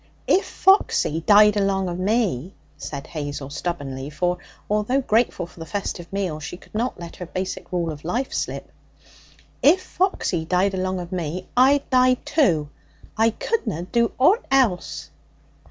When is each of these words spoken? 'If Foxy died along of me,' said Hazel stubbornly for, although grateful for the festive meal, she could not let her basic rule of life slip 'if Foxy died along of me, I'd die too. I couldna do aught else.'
'If 0.25 0.45
Foxy 0.47 1.21
died 1.27 1.55
along 1.55 1.87
of 1.87 1.99
me,' 1.99 2.55
said 2.75 3.05
Hazel 3.05 3.51
stubbornly 3.51 4.09
for, 4.09 4.39
although 4.67 4.99
grateful 4.99 5.45
for 5.45 5.59
the 5.59 5.65
festive 5.67 6.11
meal, 6.11 6.39
she 6.39 6.57
could 6.57 6.73
not 6.73 6.99
let 6.99 7.17
her 7.17 7.27
basic 7.27 7.71
rule 7.71 7.91
of 7.91 8.03
life 8.03 8.33
slip 8.33 8.71
'if 9.61 9.79
Foxy 9.79 10.43
died 10.43 10.73
along 10.73 10.99
of 10.99 11.11
me, 11.11 11.47
I'd 11.55 11.87
die 11.91 12.15
too. 12.25 12.69
I 13.15 13.29
couldna 13.29 13.83
do 13.83 14.11
aught 14.17 14.43
else.' 14.49 15.11